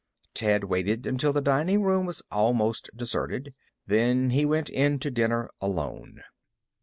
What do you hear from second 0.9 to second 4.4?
until the dining room was almost deserted. Then